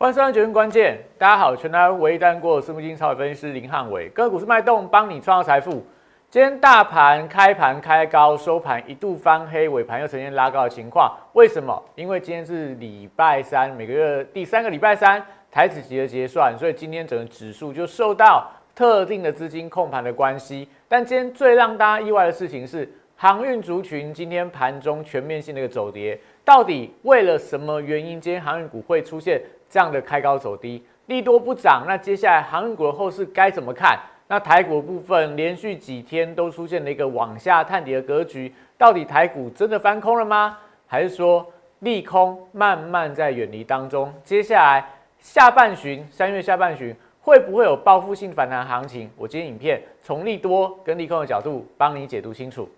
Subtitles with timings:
[0.00, 5.84] 欢迎收看《决定关键》，大家好，全台唯一单过私募基金超级分析师林汉伟，个股市脉动，帮你创造财富。
[6.30, 11.12] 今天大盘开盘开高，收盘一度翻黑，尾盘又呈现拉高的情况。
[11.32, 11.82] 为什么？
[11.96, 20.68] 因为今天是礼拜三，每个月第三个礼拜三，台子期的结算，所以今天整个指数就受到特定的资金控盘的关系。
[20.86, 28.20] 但今天最让大家意外的事情是，航运族群今天盘中全面性的一个走跌，到底为了什么原因？
[28.20, 29.42] 今天航运股会出现？
[29.68, 33.98] 这样的开高走低，利多不涨，那接下来航运股的后市该怎么看？
[34.30, 40.58] 那台股部分连续几天都出现了一个往下探底的格局，到底台股真的翻空了吗？
[40.86, 41.46] 还是说
[41.80, 44.12] 利空慢慢在远离当中？
[44.22, 44.84] 接下来
[45.18, 49.10] 下半旬，三月下半旬会不会有报复性反弹行情？
[49.16, 52.68] 我今天影片从利多跟利空的角度帮你解读清楚。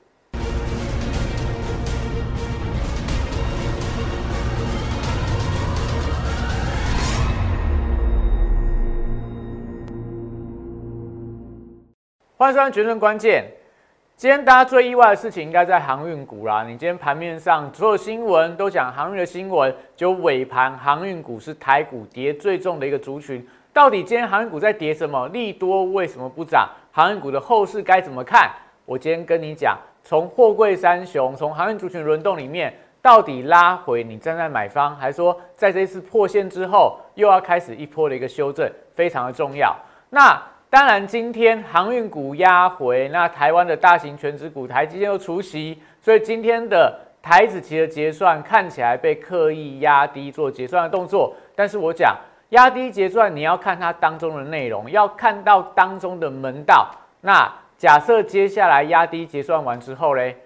[12.41, 13.45] 欢迎收看《决胜关键》。
[14.17, 16.63] 今天大家最意外的事情，应该在航运股啦。
[16.63, 23.47] 你今天盘面上所有新闻都讲航运的新闻，就尾盘航运股是台股跌最重的一个族群。
[23.75, 25.29] 到底今天航运股在跌什么？
[25.29, 26.67] 利多为什么不涨？
[26.91, 28.51] 航运股的后市该怎么看？
[28.87, 39.77] 我今天跟你讲，从货柜三雄，从航运族群轮动里面，到底拉回，你站在买方，还是说在这一次破线之后，又要开始一波的一个修正，非常的重要。
[40.09, 51.35] 那当然，今天航运股压回，那台湾的大型全职股台积电又除息，所以今天的台子期的结算看起来被刻意压低做结算的动作。
[51.57, 52.17] 但是我讲
[52.51, 56.89] 压低结算，你要看它当中的内容，要看到当中的门道。
[57.21, 60.37] 那假设接下来压低结算完之后嘞，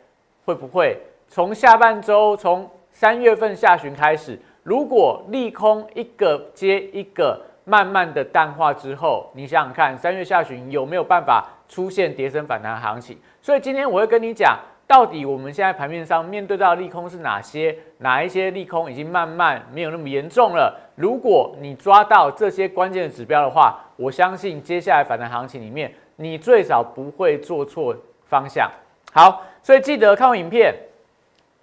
[0.47, 0.97] 会不会
[1.29, 7.39] 从下半周，从三月份下旬开始，如果利空一个接一个？
[7.65, 13.19] 慢慢的淡化之后，你想想看，三月下旬有没有办法出现跌升反弹行情？
[13.41, 17.75] 所以今天我会跟你讲，到底我们现在盘面上面对到利空是哪些？
[17.99, 20.79] 哪一些利空已经慢慢没有那么严重了？
[20.95, 27.97] 如果你抓到这些关键的指标的话，我相信接下来反弹行情里面，你最少不会做错
[28.27, 28.71] 方向。
[29.13, 30.75] 好，所以记得看完影片，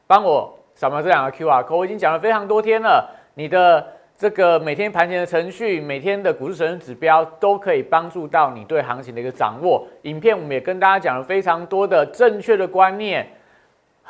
[0.07, 3.85] 帮我扫描这两个 Q R code，我已经讲了非常多天了，你的。
[4.21, 9.83] 这个每天盘前的程序，每天的股市神指标，都可以帮助到你对行情的一个掌握。
[10.03, 13.27] 影片我们也跟大家讲了非常多的正确的观念，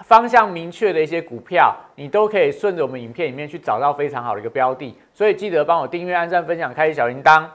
[0.03, 4.93] 方向明确的一些股票，你都可以顺着我们影片里面去找到非常好的一个标的。
[5.13, 7.45] 所以记得帮我订阅、按赞、分享、开启小铃铛。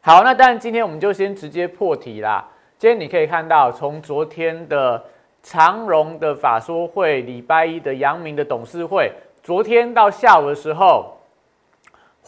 [0.00, 2.44] 好，那当然今天我们就先直接破题啦。
[2.76, 5.00] 今天你可以看到，从昨天的
[5.44, 9.12] 长荣的法说会，礼拜一的阳明的董事会，
[9.44, 11.16] 昨天到下午的时候。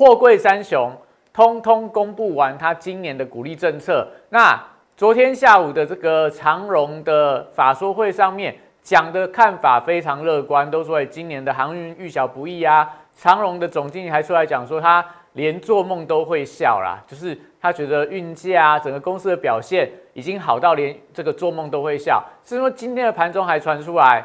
[0.03, 0.91] 货柜三雄
[1.33, 4.05] 通通公布完他今年的鼓励政策。
[4.31, 4.61] 那
[4.97, 8.53] 昨天下午的这个长荣的法说会上面
[8.83, 12.91] 讲的看法非常乐观，都说今年的航运遇小不易啊。
[13.15, 15.05] 长荣的总经理还出来讲说，他
[15.35, 22.21] 连做梦都会笑啦，就是他觉得运价整个公司的表现已经好到连这个做梦都会笑。
[22.43, 24.25] 是说今天的盘中还传出来，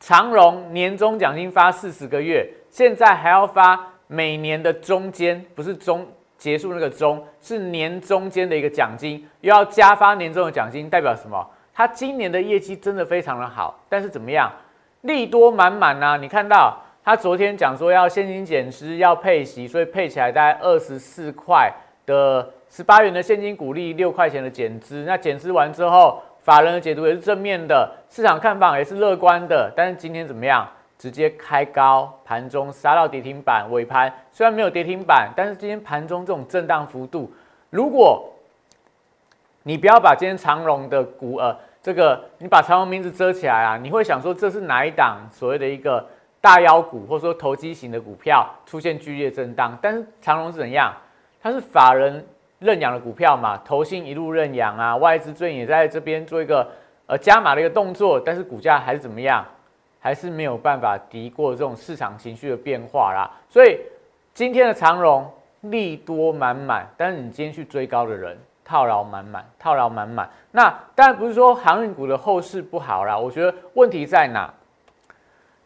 [0.00, 3.91] 长荣年终奖金发四十个月，现在还要发。
[4.12, 6.06] 每年的中间不是中
[6.36, 11.42] 结束那个中，是年中间的一个奖金，又要加发年终的奖金，代表什么？
[11.72, 14.52] 他今年的业绩真的非常的好，但是怎么样？
[15.00, 16.18] 利多满满呐！
[16.20, 21.72] 你看到他昨天讲说要现金减资，要配息，所以配起来大概二十四块
[22.04, 25.04] 的十八元的现金股利，六块钱的减资。
[25.06, 29.72] 那减资完之后，法人的解读也是正面的，市场看法也是乐观的。
[29.74, 30.68] 但是今天怎么样？
[31.02, 37.28] 直接开高，盘中杀到跌停板，尾盘虽然没有跌停板，但是今天盘中这种震荡幅度，
[37.70, 38.32] 如果
[39.64, 46.06] 你不要把今天长荣的股呃，这个你把长荣名字遮起来啊，你会想说这是哪一档所谓的一个
[46.40, 49.76] 大妖股，或者说投机型的股票出现剧烈震荡？
[49.82, 50.94] 但是长荣是怎样？
[51.42, 52.24] 它是法人
[52.60, 56.70] 认养的股票嘛，投信一路认养啊，外资最近也在这边做一个
[57.06, 59.44] 呃加码的一个动作，但是股价还是怎么样？
[60.04, 63.78] 还是没有办法敌过这种市场情绪的变化啦，所以
[64.34, 70.28] 今天的长荣利多满满，但是你今天去追高的人套牢满满，套牢满满。
[70.50, 74.52] 那当然不是说航运股的后市不好啦，我觉得问题在哪？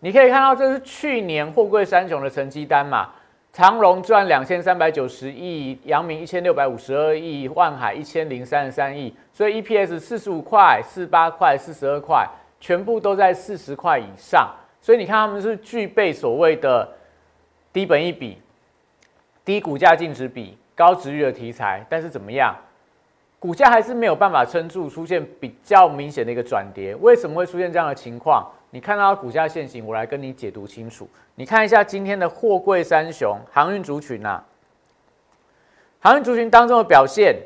[0.01, 3.09] 你可以看到这是去年货柜三雄的成绩单嘛，
[3.55, 12.29] 长荣赚两千三百九十亿，阳明一千六百五十二亿，万海一千零三十三亿，所以 EPS 四十五块、四八块、四十二块。
[12.61, 14.49] 全部都在四十块以上，
[14.81, 16.89] 所以你看他们是具备所谓的
[17.73, 18.39] 低本一比，
[19.45, 22.57] 低股价净值比、高值率的题材，但是怎么样？
[23.39, 26.95] 股价还是没有办法撑住，出现比较明显的一个转跌。
[26.97, 28.51] 为什么会出现这样的情况？
[28.71, 31.09] 你看到股价现形，我来跟你解读清楚。
[31.35, 34.43] 你看一下今天的货柜三雄航运族群呐，
[36.01, 37.37] 航运族群当中的表现。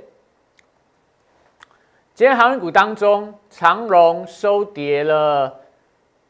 [2.21, 5.59] 今天航运股当中，长荣收跌了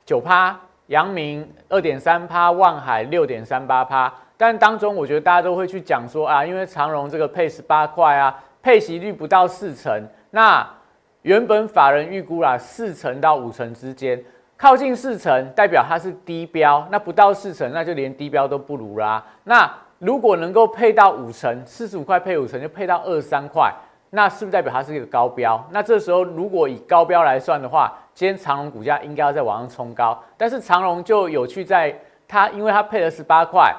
[0.07, 0.57] 九趴，
[0.87, 4.15] 阳明二点三趴，万海六点三八趴。
[4.37, 10.65] 但当中，我觉得大家都会去讲说啊，因为长荣这个配十八块啊，配息率不到四成，那
[11.23, 14.25] 原本法人预估啦，四成到五成之间，
[14.57, 19.27] 靠近四成代表它是低标，那不到四成，那就连低标都不如啦。
[19.43, 23.75] 那如果能够配到五成，四十五块配五成，就配到二十三块。
[24.13, 25.65] 那是不是代表它是一个高标？
[25.71, 30.21] 那这时候如果以高标来算的话，今天长隆股价应该要在往上冲高。
[30.37, 31.97] 但是长隆就有趣在
[32.27, 33.73] 它，因为它配了十八块，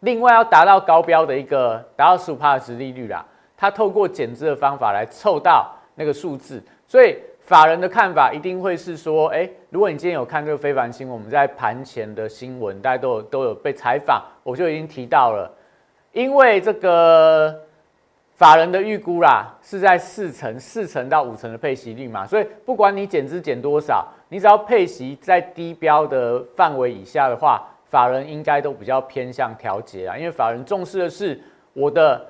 [0.00, 3.24] 另外要达到高标的一个达到十五帕的值利率啦，
[3.56, 6.62] 它透过减资的方法来凑到那个数字。
[6.86, 15.50] 所以法人的看法一定会是说，哎，如果你今天有看这个非凡新闻，我们在盘前的新闻大家都有都有被采访，我就已经提到了，
[16.12, 17.58] 因为这个。
[18.42, 31.40] 法人的预估啦，是在四成、四成到五成的配息率嘛，所以不管你减资减多少，你只要配息在低标的范围以下的话，法人应该都比较偏向调节啊，因为法人重视的是
[31.72, 32.20] 我的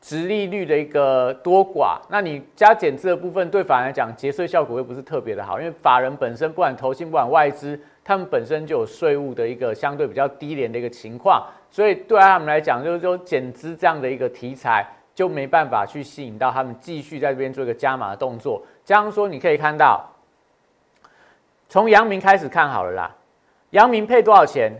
[0.00, 2.00] 值利率的一个多寡。
[2.08, 14.84] 那你加减资的部分，对法人来讲，节税效果又不是特别的好，因为法人本身不管投信不管外资，他们本身就有税务的一个相对比较低廉的一个情况，所以对他们来讲，就是说减资这样的一个题材。
[15.20, 18.62] 就没办法去吸引到他们继续在这边做一个加码的动作。
[18.86, 20.02] 这样说，你可以看到，
[21.68, 23.14] 从阳明开始看好了啦。
[23.72, 24.72] 阳明配多少钱？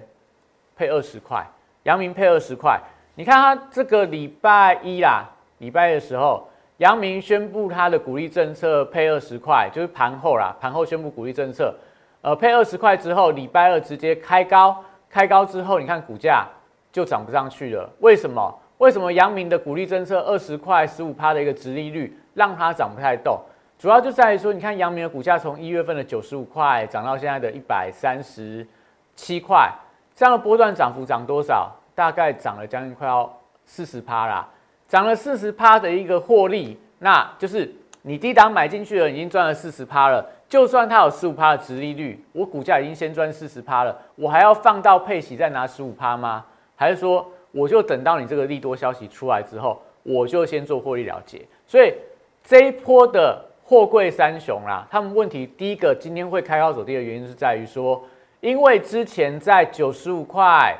[0.74, 1.46] 配二十块。
[1.82, 2.80] 阳明配二十块。
[3.16, 5.28] 你看他这个礼拜一啦，
[5.58, 6.48] 礼拜的时候，
[6.78, 11.74] 阳明宣布他的鼓励政策配二十块，就是盘后啦，盘后宣布鼓励政策，
[12.22, 16.48] 呃，配二十块之后，礼拜二直接开高，开高之后，你看股价
[16.90, 17.86] 就涨不上去了。
[17.98, 18.58] 为什么？
[18.80, 23.38] 为什么阳明的鼓励政策二十块十五趴的一个值利率让它涨不太动？
[23.78, 28.66] 主要就在于说，你看阳明的股价从一月份的九十五块涨到现在的一百三十
[29.14, 29.70] 七块，
[30.14, 31.70] 这样的波段涨幅涨多少？
[31.94, 33.30] 大概涨了将近快要
[33.66, 34.48] 四十趴啦，
[34.88, 40.26] 涨了四十趴的一个获利，那就是你低档买进去了，已经赚了四十趴了。
[40.48, 46.46] 就算它有十五趴的值利率，我股价已经先赚四十趴了，我还要放到配息再拿十五趴吗？
[46.76, 47.30] 还是说？
[47.52, 51.44] 我就等到你这个利多消息出来之后，我就先做获利了结。
[51.66, 51.94] 所以
[52.42, 58.02] 这一波的货柜三雄啦，他们问题第一个今天会开高走低的原因是在于说，
[58.40, 60.76] 因为之前在九十五块，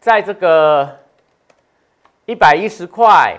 [0.00, 0.98] 在这个
[2.26, 3.38] 一百一十块，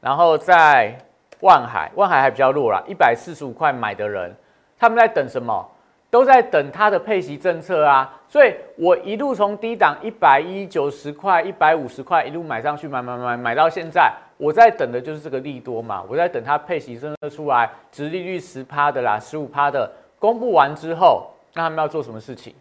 [0.00, 0.98] 然后在
[1.40, 4.34] 万海，万海还比较弱啦，一百四十五块买的人，
[4.78, 5.66] 他们在等什么？
[6.10, 22.54] 都在等它的配息政策啊，所以我一路从低档一百一九十块、一百五十块一路买上去，买买买买到现在，我在等的就是这个利多嘛，我在等它配息政策出来，直利率十趴的啦，十五趴的公布完之后，那他们要做什么事情？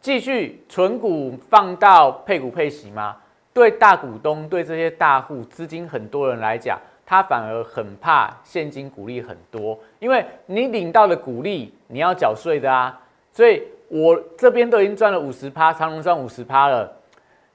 [0.00, 3.16] 继续存股放到配股配息吗？
[3.52, 6.78] 对大股东、对这些大户、资金很多人来讲。
[7.10, 12.96] 他反而很怕现金股利很多，因为你领到的股利你要缴税的啊，
[13.32, 16.88] 所以我这边都已经赚了五十趴，长隆赚五十趴了，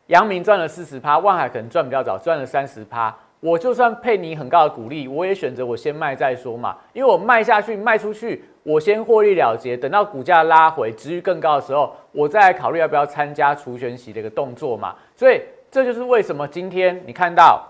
[0.08, 3.16] 阳明赚了四十趴，万海可能赚比较早，赚了三十趴。
[3.40, 14.94] 我就算配你很高的股利，我也选择我先卖再说嘛，因为我卖下去卖出去，我先获利了结，等到股价拉回值域更高的时候，我再来考虑要不要参加除权息的一个动作嘛。
[15.16, 17.66] 所以这就是为什么今天你看到。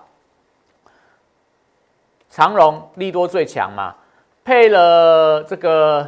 [2.35, 3.95] 长荣利多最强嘛，
[4.43, 6.05] 配了这个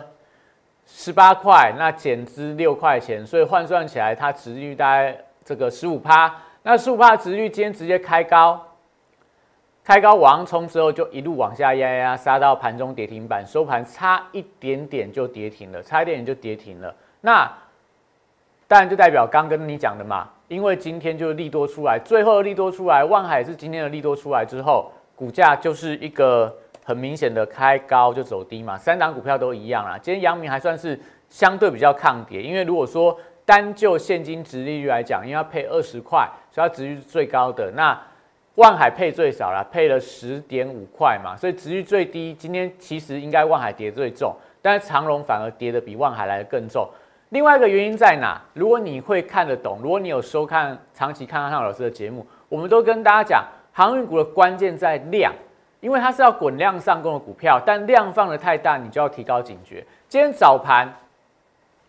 [0.85, 6.35] 十八块，那减资六块钱，所以换算起来，它值率大概这个十五趴。
[6.63, 8.61] 那十五趴值率今天直接开高，
[9.85, 16.93] 开高往上冲之后，就一路往下压压，杀到盘中跌停板，收盘差一点点就跌停了，差一点点就跌停了。
[17.21, 17.49] 那
[18.67, 24.91] 当然就代表刚跟你讲的嘛，因为今天就是利多出来，最后利多出来，万海是今天的利多出来之后。
[25.17, 26.55] 股价就是一个
[26.85, 29.97] 很明显的开高就走低嘛，三档股票都一样啦。
[29.97, 30.97] 今天阳明还算是
[31.27, 37.71] 相对比较抗跌，因为如果说单就现金值利率来讲，因为要配二十块，所以它值率是最高的。
[37.71, 37.99] 那
[38.55, 42.35] 万海配最少了，配了十点五块嘛，所以值率最低。
[42.35, 46.87] 今天其实应该万海跌最重，但是长荣反而跌的比万海来的更重。
[47.29, 48.41] 另外一个原因在哪？
[48.53, 53.43] 如果你会看得懂，如果你有收看长期看康老师的节目，我们都跟大家讲，
[53.77, 55.31] 航运股的关键在量，
[55.81, 59.85] 因为它是要滚量上攻的股票，但量放的太大，你就要提高警觉。
[60.09, 60.91] 今天早盘，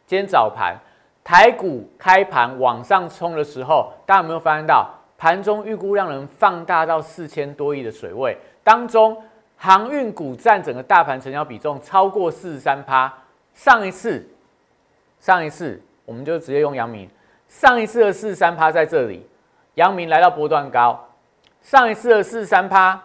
[0.06, 0.76] 今天早盘
[1.24, 9.16] 台股开盘往上冲的时候，大家有没有发现到盘中预估量能放大到四千多亿的水位当中，
[9.56, 13.10] 航运股占整个大盘成交比重超过四十三趴。
[13.54, 14.28] 上一次。
[15.20, 17.08] 上一次我们就直接用阳明，
[17.48, 19.26] 上一次的四十三趴在这里，
[19.76, 21.07] 阳明来到波段高，
[21.60, 22.98] 上一次的四三趴，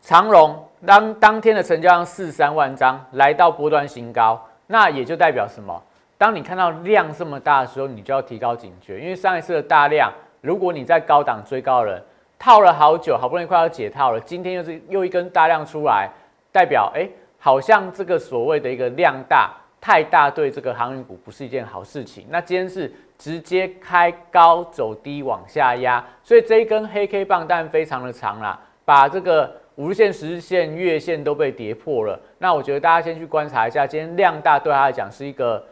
[0.00, 5.80] 长荣当当天的成交量四三万张来到波段新高，那也就代表什么？
[6.18, 12.02] 当你看到量这么大的时候，你就要提高警觉，因为上一次的大量，如果你在高档追高的人
[12.38, 16.10] 套了好久，好不容易快要解套了，今天又是又一根大量出来，
[16.50, 19.52] 代表哎，好像这个所谓的一个量大。
[19.80, 22.26] 太大对这个航运股不是一件好事情。
[22.28, 32.18] 那今天是直接开高走低往下压，所以这一根黑 K 棒但非常的长啦，把这个五日线、十日线、月线都被跌破了。
[32.38, 35.64] 那我觉得大家先去观察一下，今天量大对他来讲是一个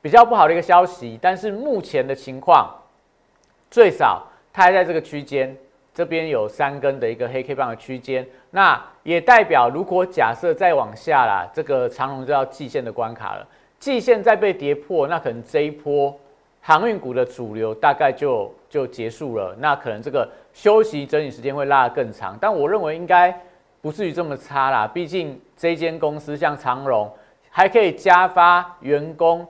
[0.00, 1.18] 比较不好的一个消息。
[1.20, 2.72] 但是目前的情况，
[3.70, 5.56] 最少它还在这个区间，
[5.98, 8.24] 这边有三根的一个黑 K 棒的区间。
[8.52, 13.44] 那也代表，如果假设再往下啦，这个长龙就要季线的关卡了。
[13.80, 16.16] 季线再被跌破，那可能这一波
[16.60, 19.56] 航运股的主流大概就就结束了。
[19.58, 23.36] 那可能这个休息整理时间会拉得更长，但我认为应该
[23.82, 24.86] 不至于这么差啦。
[24.86, 27.10] 毕竟这间公司像长荣，
[27.50, 29.44] 还可以加发员工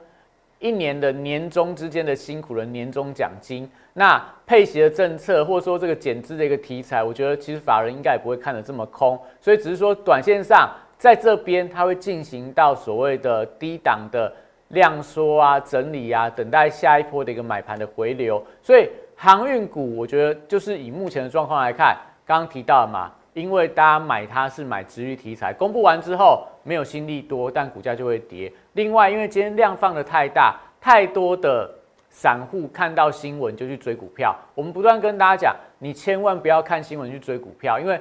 [0.60, 3.70] 一年的年终之间的辛苦的年终奖金。
[3.98, 9.20] 那配息的政策，或者说这个减资的一个题材，我觉得其实法人应该也不会看得这么空。
[9.38, 10.70] 所以只是说短线上。
[10.98, 14.32] 在这边，它会进行到所谓的低档的
[14.70, 18.44] 量缩啊、整理啊，等待下一波的一个买盘的回流。
[18.60, 28.52] 所以航运股，我觉得就是以目前的状况来看，刚刚提到了嘛，因为大家买它是买值域题材，公布完之后没有新利多，但股价就会跌。
[28.72, 31.72] 另外，因为今天量放的太大，太多的
[32.20, 34.36] 散户看到新闻就去追股票。
[34.56, 38.00] 我们不断跟大家讲，你千万不要看新闻去追股票，因为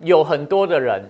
[0.00, 1.02] 有很多的人。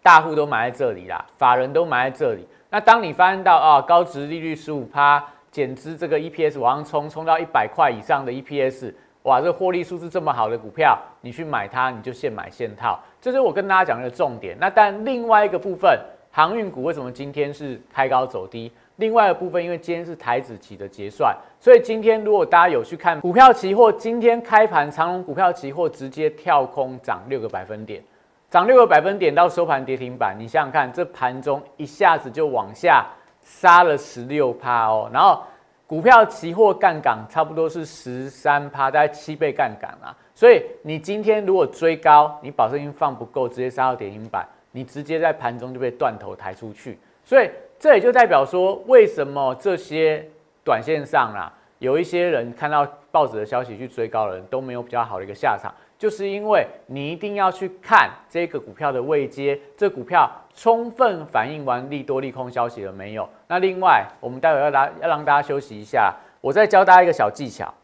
[0.00, 2.46] 大户都买在这里啦，法人都买在这里。
[2.70, 12.98] 那当你发现到啊，高值利率十五趴，减资这个 EPS 往上冲，冲到一百块以上的 EPS，哇，这获利数字这么好的股票，你去买它，你就现买现套。
[13.20, 14.56] 这是我跟大家讲的重点。
[14.58, 15.98] 那但另外一个部分，
[16.30, 18.72] 航运股为什么今天是开高走低？
[18.98, 28.02] 另外一个部分，因为今天是台子期的结算，所以今天如果大家有去看股票期货，今天开盘长隆股票期货直接跳空涨六个百分点。
[28.50, 33.06] 涨六个百分点到收盘跌停板，你想想看，这盘中一下子就往下
[33.42, 35.42] 杀了十六趴哦，然后
[35.86, 40.16] 股票期货杠杆差不多是十三趴，大概七倍杠杆啊。
[40.34, 46.98] 所以你今天如果追高，你保证金放不够，直接杀到跌停板，你直接在盘中就被断头抬出去。
[47.24, 50.28] 所以这也就代表说，为什么这些
[50.64, 55.72] 短线上啊，有一些人看到报纸的消息去追高的人都没有比较好的一个下场。
[55.96, 63.28] 就是因为你一定要去看这个股票的位阶，这股票充分反映完利多利空消息了没有？
[63.48, 67.74] 那另外，我们待会要大要让大家休息一下，我再教大家一个小技巧，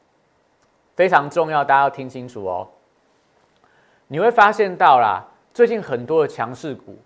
[0.95, 2.69] 非常重要，大家要听清楚哦。
[4.07, 6.97] 你会发现到啦，最近很多的强势股，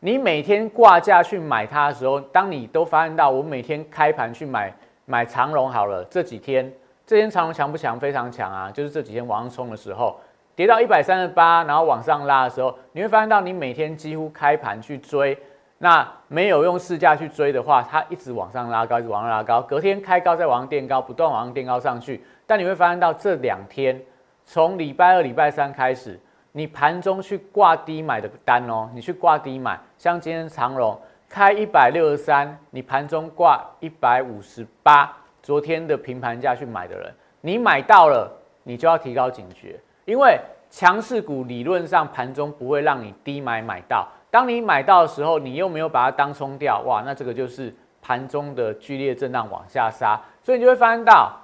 [0.00, 4.72] 你每天挂价去买它的时候，当你都发现到我每天开盘去买
[5.06, 6.72] 买长龙好了，这几天
[7.04, 7.98] 这天长龙强不强？
[7.98, 8.70] 非常强啊！
[8.70, 10.18] 就是这几天往上冲的时候。
[10.54, 15.38] 跌到一百三十八，然后往上拉的时候，你会发现到你每天几乎开盘去追，
[15.78, 22.20] 那没有用市价去追的话，它一直往上拉高，一直往上拉高，隔天开高再往上垫高，不断往上垫高上去。
[22.44, 24.00] 但你会发现到这两天，
[24.44, 26.18] 从礼拜二、礼拜三开始，
[26.58, 38.28] 你盘中去挂低买的单哦，你去挂低买，像今天长荣开一百六十三，你盘中挂一百五十八，昨天的平盘价去买的人，你买到了，
[38.64, 39.78] 你就要提高警觉。
[40.04, 40.36] 因为
[40.68, 47.72] 强势股理论上盘中不会让你低买买到，当你买到的时候，你又没有把它当冲掉，哇，那这个就是
[48.02, 51.38] 盘中的剧烈震荡往下杀，所以你就会发现到，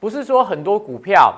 [0.00, 1.32] 不是说很多股票，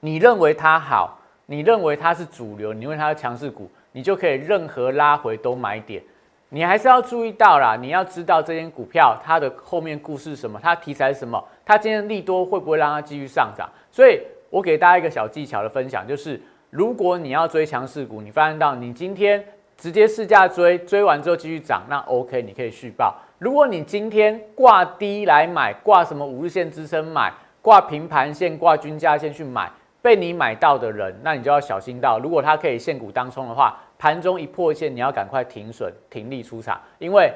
[0.00, 6.02] 你认为它好，你认为它是主流，你认为它是强势股，你就可以任何拉回都买点，
[6.50, 14.20] 你还是要注意到啦，你要知道这间股票它的后面故事是什么，它题材是什么，它今天利多会不会让它继续上涨，所以。
[14.48, 19.44] 我给大家一个小技巧的分享，就是如果你要追强势股，你发现到你今天
[19.76, 23.12] 直接试价追，追完之后继续涨，那 OK，你可以续报。
[23.38, 29.68] 如果你今天挂低来买，挂什么五日线支撑买，挂平盘线、挂均价线去买，
[30.06, 37.32] 被你买到的人，那你就要小心到，如果他可以现股当冲的话，盘中一破线，你要赶快停损、停利出场，因为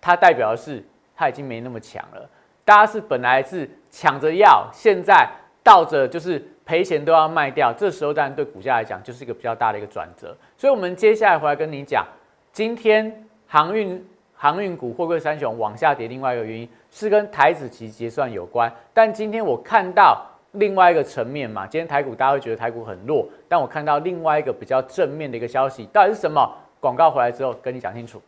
[0.00, 0.80] 它代表的是
[1.16, 2.30] 它已经没那么强了。
[2.64, 5.28] 大家是本来是抢着要，现在
[5.64, 10.32] 倒着就是赔钱都要卖掉，这时候当然对股价来讲就是一个比较大的一个转折。
[10.56, 12.06] 所以，我们接下来回来跟你讲，
[12.52, 18.72] 今天航运航运股货柜三雄往下跌，另外一个原因是跟台子期结算有关。
[18.94, 20.24] 但今天我看到。
[20.56, 26.50] 另外一个层面嘛，今天台股大家会觉得台股很弱，但我看到另外一个比较正面的一个消息，到底是什么？
[26.80, 28.20] 广告回来之后跟你讲清楚。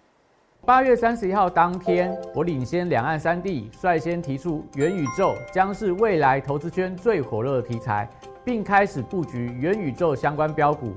[0.65, 8.09] 八月三十一号当天，我领先两岸三地，率先提出元宇宙将是未来投资圈最火热的题材，
[8.45, 10.93] 并开始布局元宇宙相关标股。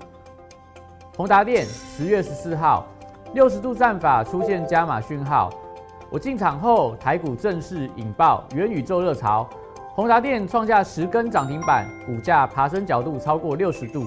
[1.16, 2.88] 宏达电十月十四号，
[3.34, 5.50] 六十度战法出现加码讯号，
[6.10, 9.48] 我进场后，台股正式引爆元宇宙热潮。
[9.94, 14.06] 宏达电创下十根涨停板，股价爬升角度超过六十度。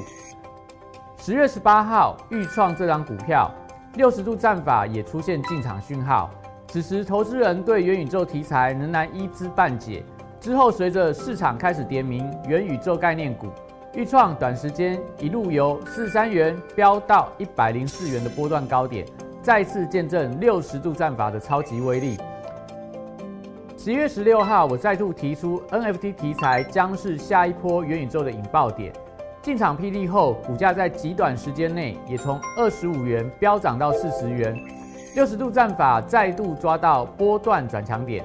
[1.18, 3.50] 十月十八号，预创这张股票
[3.94, 6.30] 六十度战法也出现进场讯号。
[6.68, 10.02] 此时，投资人对元宇宙题材仍然一知半解。
[10.40, 13.48] 之后，随着市场开始点名元宇宙概念股，
[13.92, 19.06] 预创短时间一路由四三元飙到一百零四元的波段高点，
[19.42, 22.16] 再次见证六十度战法的超级威力。
[23.84, 28.90] 十一月十六号，我再度提出 NFT 题材将是下一波元宇宙的引爆点。
[29.42, 34.58] 进场霹雳后，股价在极短时间内也从二十五元飙涨到四十元。
[35.14, 38.24] 六十度战法再度抓到波段转强点。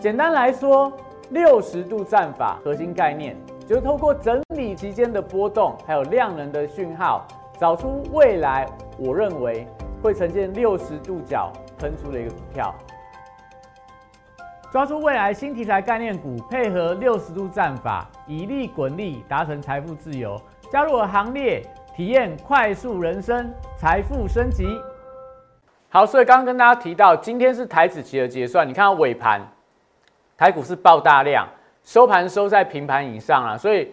[0.00, 0.92] 简单来说，
[1.30, 7.26] 六十度战法核心概念就是透过整理期间的波动，还有量能的讯号，
[7.58, 8.68] 找出未来
[9.00, 9.66] 我认为
[10.00, 12.72] 会呈现六十度角喷出的一个股票。
[14.70, 20.38] 抓住未来新题材概念股，配合六十度战法，以利滚利，达成财富自由。
[20.70, 21.62] 加入我行列，
[21.96, 24.78] 体验快速人生，财富升级。
[25.88, 29.40] 好，所以刚刚跟大家提到，今天是台子期的结算，你看尾盘，
[30.36, 31.48] 台股是爆大量，
[31.82, 33.56] 收盘收在平盘以上啊。
[33.56, 33.90] 所以，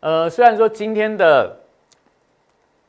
[0.00, 1.58] 呃，虽然说今天的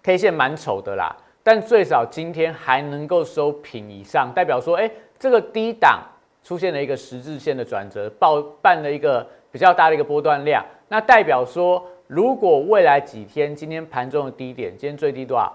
[0.04, 6.02] K 线蛮丑的啦，但最少今天还能够收平以上，代表说，哎，这个低档。
[6.44, 15.54] 出现了一个十字线的转折，爆办了一个比较大的一个波段量，那代表说，如果未来几天今天盘中的低点，今天最低多少？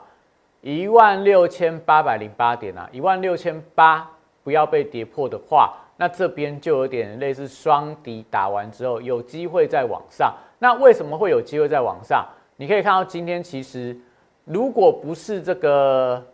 [0.61, 4.09] 一万六千八百零八点啊，一万六千八
[4.42, 10.33] 不要被跌破的话，那这边就有点类似双底打完之后有机会再往上。
[10.59, 12.25] 那为什么会有机会再往上？
[12.57, 13.97] 你可以看到今天其实
[14.44, 16.25] 如果不是这个。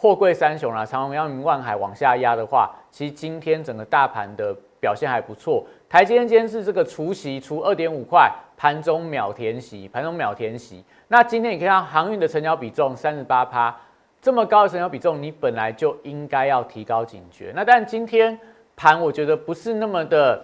[0.00, 5.66] 货柜三雄啦，长荣、阳明、万海往下压的话，其实今天整个大盘的表现还不错。
[5.88, 10.84] 台积电今天是这个除息除二点五块，盘中秒填息，盘中秒填息。
[11.08, 13.76] 那今天你可以看航运的成交比重三十八趴，
[14.22, 17.52] 这么高的成交比重，你本来就应该要提高警觉。
[17.56, 18.38] 那但今天
[18.76, 20.40] 盘我觉得不是那么的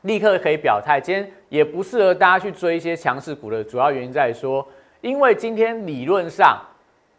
[0.00, 4.66] 立刻可以表态，今天也不适合大家去追一些强势股的主要原因在于说，
[5.02, 6.58] 因为今天理论上。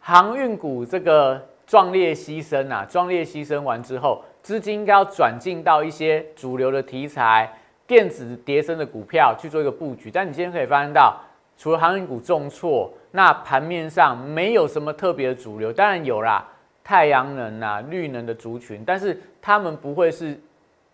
[0.06, 7.50] 航运股这个壮烈牺牲啊，壮烈牺牲完之后，资金应该要转进到一些主流的题材、
[7.86, 10.10] 电子叠升的股票去做一个布局。
[10.10, 11.18] 但你今天可以发现到，
[11.56, 15.72] 除了航运股重挫，那盘面上没有什么特别的主流。
[15.72, 16.46] 当然有啦，
[16.84, 20.38] 太阳能啊、绿能的族群，但是他们不会是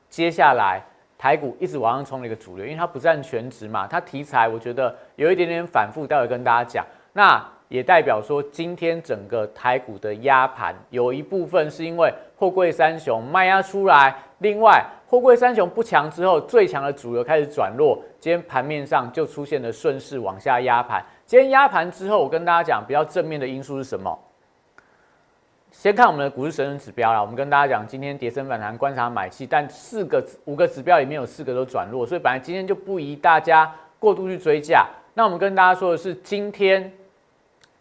[0.08, 0.80] 接下来
[1.18, 3.88] 台股一直往上冲的一个主流，因为它不占全值嘛。
[3.88, 6.86] 它题材我觉得有一点点反复，待会跟大家讲。
[7.12, 21.00] 那也代表说，今天整个台股的压盘有一部分是因为货柜三雄卖压出来，另外货柜三雄不强之后，最强的主流开始转弱，今天盘面上就出现了顺势往下压盘。
[21.24, 24.18] 今天压盘之后，我跟大家讲比较正面的因素是什么？
[25.70, 34.88] 先看我们的股市神人指标啦，我们跟大家讲，今天跌升反弹，观察买气，但四个五个指标里面有四个都转弱，所以本来今天就不宜大家过度去追价。
[35.14, 36.92] 那我们跟大家说的是，今天。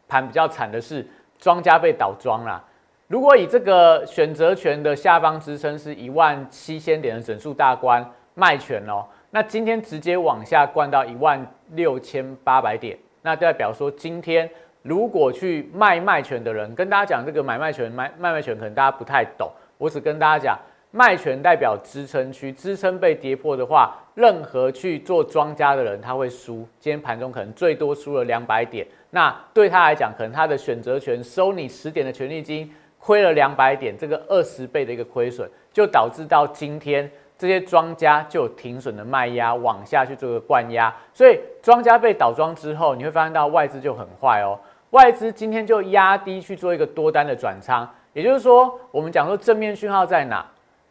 [0.09, 2.61] 盘比较惨的是庄家被倒庄了。
[3.07, 14.49] 如果以这个选择权的下方支撑是一万七千点的整数大关卖权哦，那今天直接往下灌到一万六千八百点，那代表说今天
[14.81, 20.59] 如果去卖卖权的人，跟大家讲这个买卖权卖卖卖权可能大家不太懂，我只跟大家讲。
[20.91, 26.67] 卖权代表支撑区，支撑被跌破的话，任何去做庄家的人他会输。
[26.79, 50.43] 今天盘中可能最多输了两百点，那对他来讲，可能他的选择权收你十点的权利金，亏了两百点，这个二十倍的一个亏损，就导致到今天这些庄家就有停损的卖压往下去做个灌压，所以庄家被倒庄之后，你会发现到外资就很坏哦，外资今天就压低去做一个多单的转仓，也就是说，我们讲说正面讯号在哪？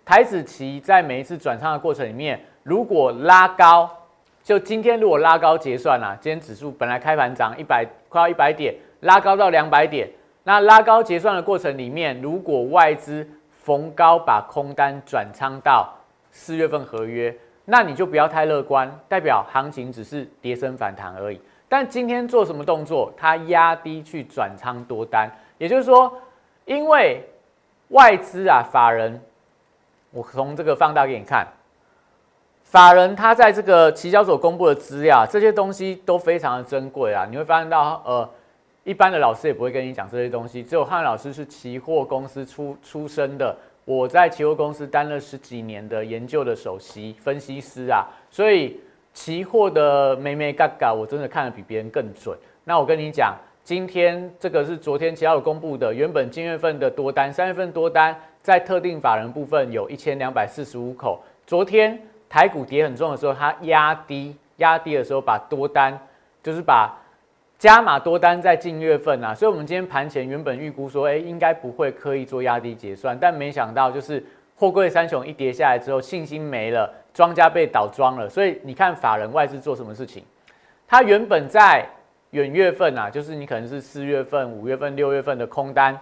[0.08, 3.86] 台子期在每一次转仓的过程里面，如果拉高，
[4.42, 10.08] 就今天如果拉高结算啊，今天指数本来开盘涨一百，快要一百点，拉高到两百点。
[10.44, 15.94] 那拉高结算的过程里面，如果外资逢高把空单转仓到
[16.30, 21.38] 四月份合约，那你就不要太乐观，代表行情只是跌升反弹而已。
[21.68, 23.12] 但今天做什么动作？
[23.14, 26.10] 它压低去转仓多单，也就是说，
[26.64, 27.22] 因为
[27.88, 29.20] 外资啊，法人，
[30.10, 31.46] 我从这个放大给你看，
[32.64, 38.28] 法人他在这个期交所公布的资料，这些东西都非常的珍贵啊，你会发现到呃。
[38.84, 43.54] 一般的老师也不会跟你讲这些东西，只有汉老师是期货公司出出身的。
[43.84, 48.80] 我在期货公司担了十几年的研究的首席分析师啊，所以
[49.12, 52.34] 期货的美美嘎嘎，我真的看得比别人更准。
[52.64, 61.22] 那我跟你讲，今天这个是昨天期交公布的，原本今月份的多单，三月份多单在特定法人部分有一千两百四十五口。
[61.46, 66.00] 昨天台股跌很重的时候，它压低压低的时候，把多单
[66.42, 66.96] 就是把。
[67.58, 74.24] 加码多单在近月份啊，所以我们今天盘前原本预估说，哎，应该不会刻意做压低结算，但没想到就是
[74.56, 78.28] 货柜三雄一跌下来之后，信心没了，庄家被倒庄了。
[78.30, 80.22] 所以你看法人外资做什么事情？
[80.86, 81.84] 他原本在
[82.30, 85.98] 远月份啊，就是你可能是四月份、五月份、六月份的空单，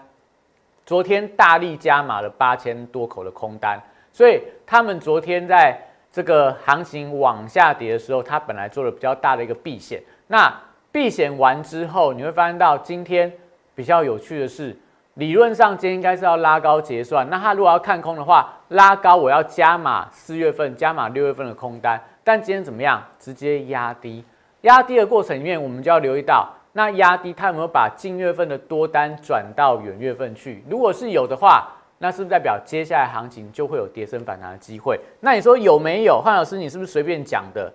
[0.86, 3.78] 昨天大力加码了八千多口的空单，
[4.10, 5.78] 所以他们昨天在
[6.10, 10.50] 这个行情往下跌的时候，他本来做了比较大的一个避险，那。
[10.92, 13.30] 避险完之后，你会发现到今天
[13.74, 14.74] 比较有趣的是，
[15.14, 17.28] 理论上今天应该是要拉高结算。
[17.28, 22.02] 那他如果要看空的话，拉高我要加码四月份、加码六月份的空单。
[22.24, 23.02] 但今天怎么样？
[23.18, 24.24] 直接压低，
[24.62, 30.62] 压低的过程里面，我们就要留意到，那压低它有没有把近月份的多单转到远月份去？
[30.68, 35.00] 如果是有的话，那是不是代表接下来行情就会有跌升反弹的机会？
[35.20, 36.20] 那你说有没有？
[36.22, 37.72] 范老师，你是不是随便讲的？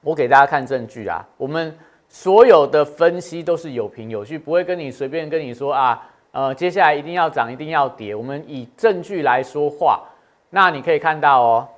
[0.00, 1.76] 我给大家看证据啊，我们。
[2.14, 8.14] 所有的分析都是有凭有据，不会跟你随便跟你说啊，呃，接下来一定要涨，一定要跌。
[8.14, 10.02] 我们以证据来说话。
[10.50, 11.68] 那你可以看到哦，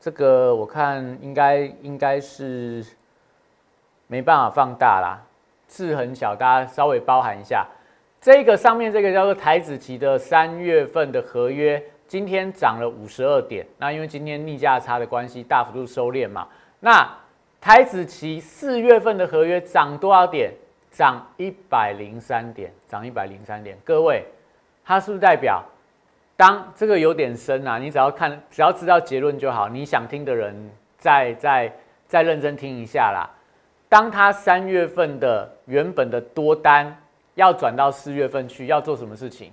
[0.00, 2.82] 这个我看应该应该是
[4.06, 5.20] 没办法放大啦，
[5.66, 7.66] 字很小，大家稍微包含一下。
[8.20, 13.66] 这个上面这个叫做台子期的三月份的合约，今天涨了五十二点。
[13.78, 16.48] 那因为今天逆价差的关系，大幅度收敛嘛。
[16.80, 17.08] 那
[17.60, 20.52] 台子期四月份的合约涨多少点？
[20.90, 23.76] 涨一百零三点，涨一百零三点。
[23.84, 24.24] 各位，
[24.82, 25.62] 它是不是代表？
[26.36, 29.68] 当这个有点深啊，你只要看，只要知道结论就好。
[29.68, 31.70] 你想听的人，再再
[32.06, 33.28] 再认真听一下啦。
[33.96, 36.94] 当他三月份的原本的多单
[37.34, 39.50] 要转到四月份去，要做什么事情？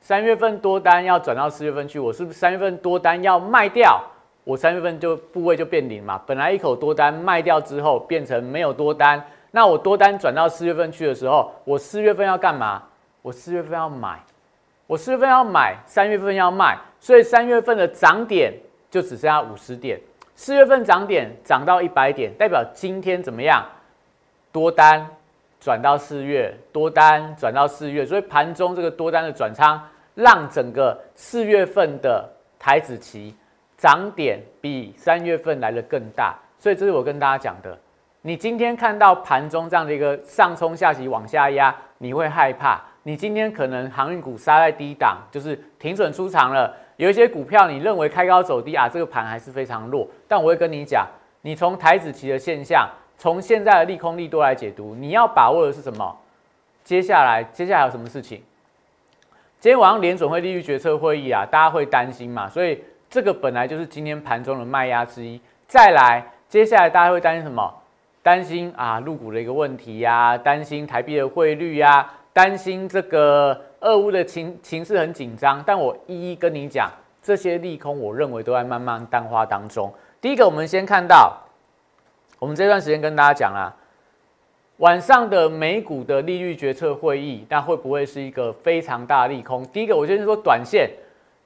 [0.00, 4.02] 三月份多单要转到四月份去，我是不是三月份多单要卖掉？
[4.44, 12.82] 我三月份就部位就变零嘛，本来一口多单卖掉之后变成没有多单，那我多单转到四月份去的时候，我四月份要干嘛？
[13.20, 14.18] 我四月份要买，
[14.86, 18.54] 我四月份要买，三月份要卖，所以三月份的涨点
[18.90, 20.00] 就只剩下五十点，
[20.34, 23.62] 四月份涨点涨到一百点，代表今天怎么样？
[24.52, 25.04] 多单
[25.58, 29.80] 转到四月，多单转到四月，所以盘中这个多单的转仓，
[30.14, 33.34] 让整个四月份的台子期。
[33.78, 37.76] 涨点比三月份来的更大，所以这是我跟大家讲的。
[38.20, 42.80] 你今天看到盘中这样的一个上冲下洗往下压，你会害怕。
[43.02, 46.72] 你今天可能航运股杀在低档，就是停损出场了。
[46.96, 50.08] 有一些股票你认为开高走低啊，这个盘还是非常弱。
[50.28, 51.04] 但我会跟你讲，
[51.40, 52.88] 你从台子期的现象，
[53.18, 56.16] 从现在的利空利多来解读，你要把握的是什么？
[56.84, 58.42] 接下来接下来有什么事情？
[59.60, 62.48] 今天晚上联准会利率决策会议啊，大家会担心嘛？
[62.48, 62.82] 所以。
[63.12, 65.38] 这个本来就是今天盘中的卖压之一。
[65.66, 67.70] 再来，接下来大家会担心什么？
[68.22, 75.62] 担心啊，入股的一个问题呀，担心台币的汇率呀，担心这个俄乌的情情势很紧张。
[75.66, 76.90] 但我一一跟你讲，
[77.22, 79.92] 这些利空，我认为都在慢慢淡化当中。
[80.18, 81.36] 第一个，我们先看到，
[82.42, 83.72] 我们这段时间跟大家讲啊，
[84.78, 89.64] 晚上的美股的利率决策会议，那会不会是一个非常大利空？
[89.66, 90.90] 第一个，我先说短线。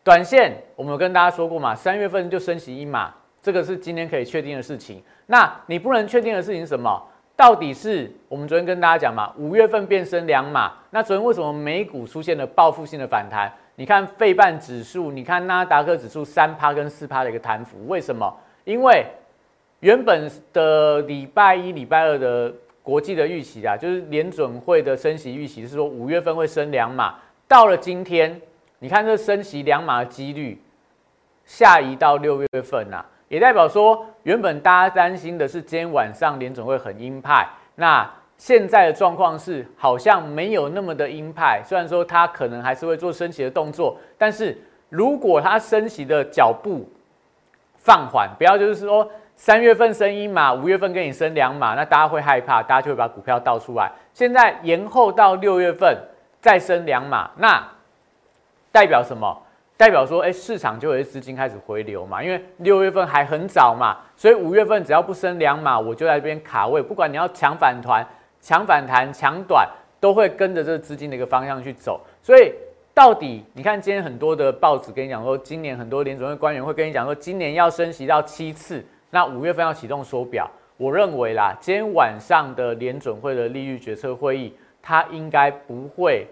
[0.02, 5.02] 短线我们跟大家说过嘛，三月份就升息一码，这个是今天可以确定的事情。
[5.26, 6.98] 那你不能确定的事情是什么？
[7.36, 13.52] 到底是我们昨天跟大家讲嘛，五月份变升两码，那昨天为什么美股出现了报复性的反弹？
[13.74, 18.34] 你看费半指数，你看纳达克指数三趴跟四趴的一个弹幅，为什么？
[18.64, 19.04] 因为
[19.86, 27.14] 原本的礼拜一、礼拜二的国际的预期啊，就是联准会的升息预期是说五月份会升两码，
[27.46, 28.40] 到了今天，
[28.80, 30.60] 你看这升息两码的几率
[31.44, 33.06] 下移到六月份啊。
[33.28, 41.62] 也代表说，原本大家担心的是今天晚上联总会很鹰派，那现在的状况是好像没有那么的鹰派。
[41.64, 46.88] 虽然说它可能还是会做升息的动作，但是如果它升息的脚步
[47.78, 53.92] 放缓，不要就是说三月份升一码，五月份跟你升两码，那大家会害怕，大家就会把股票倒出来。
[54.14, 55.96] 现在延后到六月份
[56.40, 57.62] 再升两码，那
[58.72, 59.42] 代表什么？
[59.76, 68.02] 代表说，哎，市场就有资金开始回流嘛，因为六月份还很早嘛，所以五月份只要不升两码，我就在这边卡位，不管你要抢反弹、
[68.40, 69.68] 抢反弹、抢短，
[70.00, 72.00] 都会跟着这个资金的一个方向去走。
[72.22, 72.54] 所以
[72.94, 78.82] 到底你看今天很多的报纸跟你讲说，今年很多联总会官员会跟你讲说，今年要升息到七次，
[79.16, 80.46] 那五月份要启动缩表。
[80.76, 84.52] 我认为啦，今天晚上的联准会的利率决策会议，
[84.82, 86.26] 它应该不会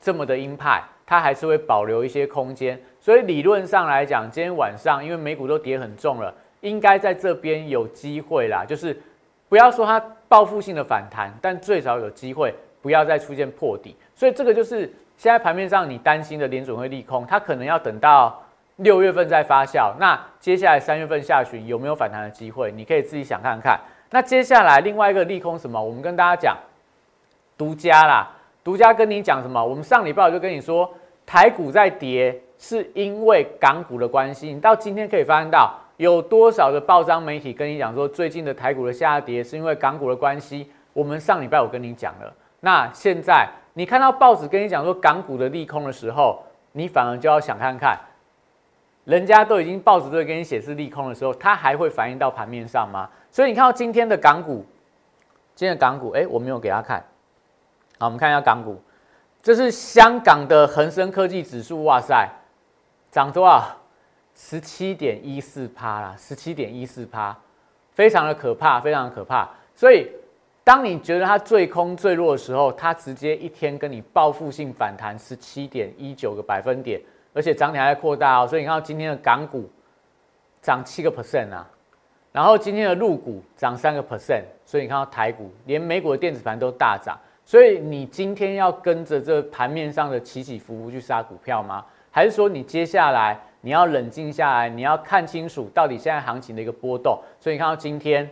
[0.00, 0.82] 这么的鹰派。
[1.06, 8.64] 它还是会保留一些空间，所以理论上来讲，今天晚上因为美股都跌很重了，应该在这边有机会啦。
[8.66, 9.00] 就是
[9.48, 13.94] 不要说它报复性的反弹，但最少有机会不要再出现破底。
[14.16, 18.42] 所以这个就是现在盘面上你担心的联准会利空，它可能要等到
[18.76, 19.92] 六月份在发酵。
[19.98, 22.72] 那接下来三月份下旬有没有反弹的机会？
[22.72, 23.78] 你可以自己想看看。
[24.10, 25.82] 那接下来另外一个利空什么？
[25.82, 26.56] 我们跟大家讲
[27.56, 28.30] 独家啦。
[28.62, 29.64] 独家跟你讲什么？
[29.64, 30.92] 我们上礼拜我就跟你说，
[31.24, 34.52] 台股在跌，是因为港股的关系。
[34.52, 40.70] 你到今天可以发现到，有多少的报章媒体跟你讲说，最近的台股的下跌是因为港股的关系。
[40.92, 47.98] 我们上礼拜我跟你讲了，那现在你看到报纸跟你讲说港股的利空的时候，你反而就要想看看，
[49.06, 53.08] 人家都已经报纸都给你显示利空的时候，它还会反映到盘面上吗？
[53.30, 54.66] 所以你看到今天的港股，
[55.54, 57.02] 今天的港股，哎，我没有给他看。
[57.98, 58.82] 好，我们看一下港股，
[59.40, 62.28] 这是香港的恒生科技指数，哇塞，
[63.10, 63.64] 涨多少？
[64.34, 67.34] 十七点一四趴啦，十七点一四趴，
[67.92, 69.48] 非常的可怕，非常的可怕。
[69.74, 70.10] 所以，
[70.62, 77.00] 当你觉得它最空最弱的时候，它直接一天跟你报复性反弹十七点一九个百分点，
[77.36, 78.46] 而且涨点还在扩大哦。
[78.48, 79.70] 所以你看到今天的港股
[80.62, 81.68] 涨七个 percent 啊，
[82.32, 87.16] 然后今天的陆股涨三个 percent，所以你看到台股连美股的电子盘都大涨。
[87.44, 91.84] 所以你今天要跟着这盘面上的起起伏伏去杀股票吗？
[92.10, 97.20] 还是说你接下来你要冷静下来，你要看清楚到底现在行情的一个波动？
[97.38, 98.28] 所以你看到今天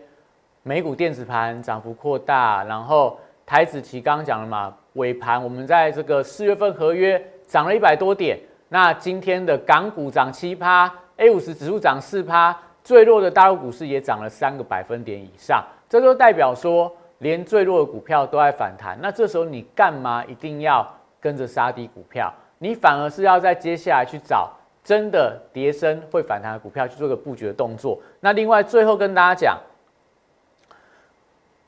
[0.64, 8.36] 美股电子盘涨幅扩大，然后台子期刚刚讲了嘛，尾盘我们在这个四月份合约涨了一百多点，
[8.74, 16.92] 那今天的港股涨七趴，A 五十指数涨四趴，最弱的大陆股市也涨了三个百分点以上，这就代表说。
[17.18, 20.86] 连最弱的股票都在反弹，那这时候你干嘛一定要
[21.20, 22.30] 跟着杀低股票？
[22.58, 24.50] 你反而是要在接下来去找
[24.82, 27.98] 真的跌升会反弹的股票去做个布局的动作。
[28.18, 29.58] 那另外最后跟大家讲，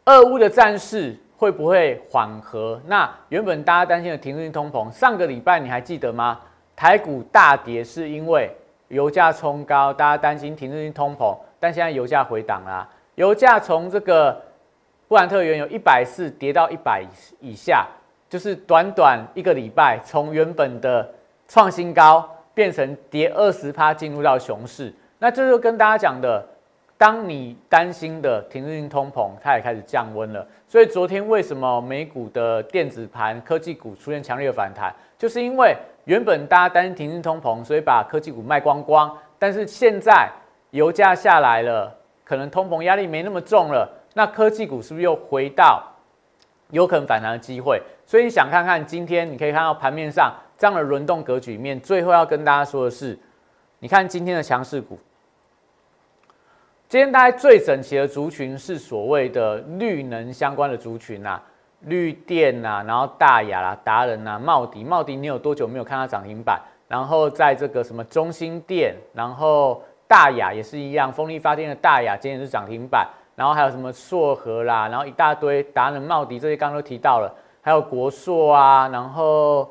[0.07, 2.79] 俄乌的战事会不会缓和？
[2.87, 6.41] 那原本大家担心的停滞通膨，上个礼拜你还记得吗？
[6.77, 8.49] 台股大跌是因为
[8.89, 14.41] 油价冲高，大家担心停滞性通膨，但现在油价回档啦，油价从这个。
[15.09, 17.01] 布兰特原油一百四跌到一百
[17.39, 17.87] 以下，
[18.29, 21.09] 就是短短一个礼拜，从原本的
[21.47, 24.93] 创新高变成跌二十趴，进入到熊市。
[25.21, 26.45] 那这就跟大家讲的，
[26.99, 30.45] 当你担心的停滞性通膨，它也开始降温了。
[30.67, 39.17] 所以昨天为什么美股的电子盘、科技股出现强烈的反弹，就是因为原本大家担心停滞通膨，所以把科技股卖光光。
[39.39, 40.29] 但是现在
[40.71, 43.89] 油价下来了，可能通膨压力没那么重了。
[44.15, 45.83] 那科技股是不是又回到
[46.71, 47.83] 有可能反弹的机会？
[48.07, 51.79] 所以想看看今天，你可以看到盘面上这样的轮动格局里面。
[51.79, 53.19] 最后要跟大家说的是，
[53.81, 54.99] 你看今天的强势股，
[56.89, 61.43] 今天大概最整齐的族群是所谓的绿能相关的族群呐，
[61.81, 66.61] 绿电呐，然后大雅啦、达人呐、茂迪、茂迪，你有多久没有看到涨停板？
[66.89, 73.09] 然后在这个什么中心电，然后大雅也是一样，风力发电的大雅今天是涨停板。
[73.37, 79.69] 然后还有什么硕和啦，然后一大堆达人、茂迪这些刚刚都提到了，还有国硕啊，然后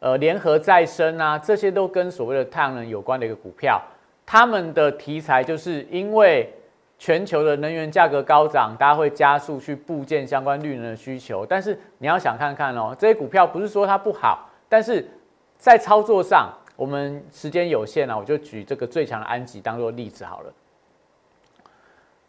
[0.00, 3.80] 呃联合再生啊，这些都跟所谓的太阳能有关的一个股票，
[4.26, 6.52] 他们的题材就是因为
[6.98, 11.46] 全球的能源价格高涨，大家会加速去部件相关绿能的需求。
[11.46, 15.08] 但是你要想看看哦，这些股票不是说它不好，但是
[15.56, 20.52] 在操作上，我们时间有限啊，我就举这个最强的安吉当做例子好了。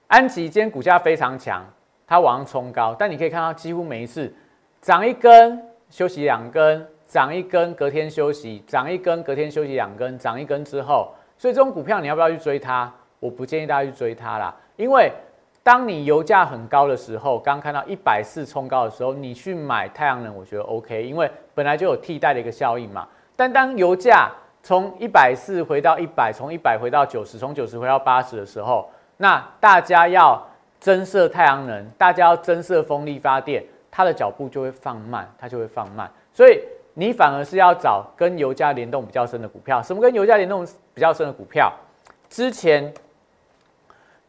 [0.08, 1.66] 安吉今天股价非常强，
[2.08, 4.32] 它往上冲高，但你可以看到几乎每一次
[4.82, 6.88] 涨一根休息两根。
[7.10, 12.94] 涨一根，隔天休息；涨一根，隔天休息两根；涨一根之后，所以这种股票你要不要去追它？
[13.20, 15.12] 我不建议大家去追它啦，因为
[15.64, 23.08] 当你油价很高的时候，刚看到一百四冲高的时候，你去买太阳能，我觉得 OK，因为本来就有替代的一个效应嘛。
[23.36, 24.32] 但当油价
[24.64, 30.42] 从一百四回到一百，从一百回到九十，从九十回到八十的时候，那大家要
[30.80, 36.62] 增设太阳能，大家要增设风力发电，它的脚步就会放慢，它就会放慢，所以。
[36.96, 39.82] 你反而是要找跟油价联动比较深的股票。
[39.82, 41.72] 什么跟油价联动比较深的股票？
[42.28, 42.94] 之前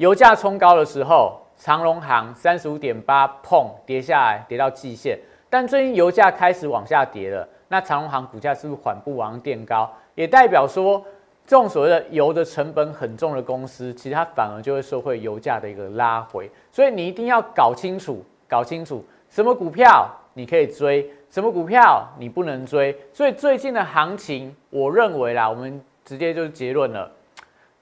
[0.00, 5.18] 油价冲高的时候，长隆行三十五点八碰跌下来，跌到季线。
[5.50, 9.92] 但最近油价开始往下跌了，那长隆行股价是不是缓步往上垫高？
[10.14, 11.04] 也代表说，
[11.46, 16.50] 这种所谓的油的成本很重的公司，其实它反而就会受惠油价的一个拉回。
[16.72, 21.06] 所以你一定要搞清楚，搞清楚什么股票你可以追。
[21.28, 22.98] 什么股票你不能追？
[23.12, 27.12] 所以最近的行情，我认为啦，我们直接就是结论了。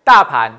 [0.03, 0.51] 大盘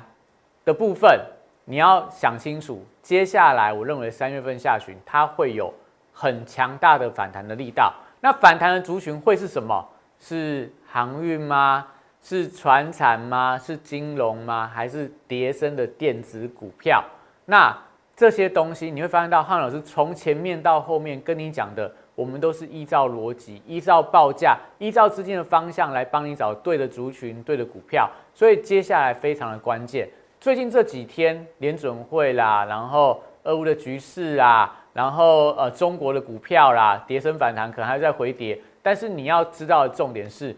[0.64, 1.20] 的部分，
[1.64, 2.84] 你要想清楚。
[3.02, 5.72] 接下来，我认为三月份下旬它会有
[6.12, 7.92] 很强大的反弹的力道。
[8.20, 9.86] 那反弹的族群会是什么？
[10.18, 11.86] 是航运吗？
[12.20, 13.58] 是船产吗？
[13.58, 14.70] 是金融吗？
[14.72, 17.02] 还是叠升的电子股票？
[17.46, 17.76] 那
[18.14, 21.90] 这些东西你会发现到，汉老师从前面到后面跟你讲的。
[22.16, 30.06] 我们都是依照逻辑、依照报价、依照资金的方向来帮你找对的族群、对的股票，所以接下来非常的关键。
[30.40, 40.56] 最近这几天联准会啦，然后俄乌的局势啊，然后呃中国的股票啦，跌升反弹可能还在回跌，但是你要知道的重点是，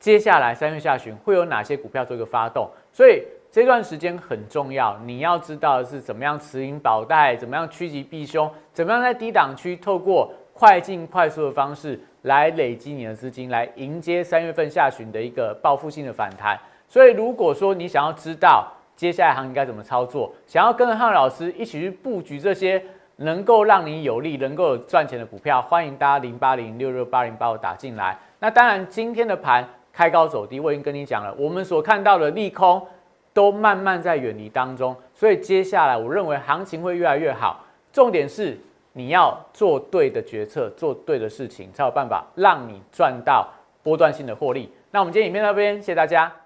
[0.00, 10.32] 接下来三月下旬会有哪些股票做一个发动，所以这段时间很重要，你要知道的是怎么样持盈保带，怎么样趋吉避凶，怎么样在低档区透过。
[10.58, 16.58] 快进快速的方式来累积你的资金，来迎接三月份下旬的一个报复性的反弹。
[16.88, 22.82] 所以，如果说你想要知道接下来行情该怎么操作，想要跟着汉老师一起去布局这些
[23.16, 28.18] 能够让你有利、能够赚钱的股票，欢迎大家零八零六六八零八五打进来。
[28.40, 32.84] 那当然，今天的盘开高走低，我已经跟你讲了，我们所看到的利空
[33.32, 34.96] 都慢慢在远离当中。
[35.14, 37.64] 所以，接下来我认为行情会越来越好。
[37.92, 38.58] 重点是。
[38.98, 43.46] 你要做对的决策，做对的事情，才有办法让你赚到
[43.82, 44.72] 波段性的获利。
[44.90, 46.45] 那我们今天影片到这边，谢谢大家。